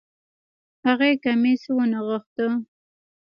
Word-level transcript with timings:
هغې 0.85 1.11
کميس 1.23 1.63
ونغښتۀ 1.75 2.47